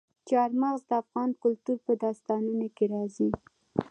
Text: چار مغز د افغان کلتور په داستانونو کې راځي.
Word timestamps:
چار 0.29 0.49
مغز 0.61 0.81
د 0.89 0.91
افغان 1.01 1.29
کلتور 1.43 1.77
په 1.85 1.93
داستانونو 2.03 2.67
کې 2.75 2.85
راځي. 2.93 3.29